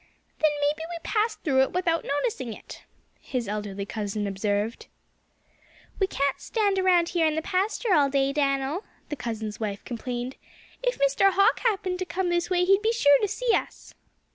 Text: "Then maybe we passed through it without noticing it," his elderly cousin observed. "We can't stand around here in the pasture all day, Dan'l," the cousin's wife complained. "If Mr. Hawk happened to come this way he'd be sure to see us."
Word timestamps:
"Then 0.39 0.49
maybe 0.61 0.81
we 0.89 0.97
passed 1.03 1.43
through 1.43 1.61
it 1.61 1.73
without 1.73 2.03
noticing 2.03 2.53
it," 2.53 2.85
his 3.19 3.47
elderly 3.47 3.85
cousin 3.85 4.25
observed. 4.25 4.87
"We 5.99 6.07
can't 6.07 6.41
stand 6.41 6.79
around 6.79 7.09
here 7.09 7.27
in 7.27 7.35
the 7.35 7.41
pasture 7.43 7.93
all 7.93 8.09
day, 8.09 8.33
Dan'l," 8.33 8.83
the 9.09 9.15
cousin's 9.15 9.59
wife 9.59 9.85
complained. 9.85 10.37
"If 10.81 10.97
Mr. 10.97 11.33
Hawk 11.33 11.59
happened 11.59 11.99
to 11.99 12.05
come 12.05 12.29
this 12.29 12.49
way 12.49 12.65
he'd 12.65 12.81
be 12.81 12.91
sure 12.91 13.19
to 13.21 13.27
see 13.27 13.53
us." 13.53 13.93